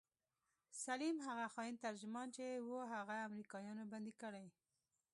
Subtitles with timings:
[0.85, 4.45] سليم هغه خاين ترجمان چې و هغه امريکايانو بندي کړى.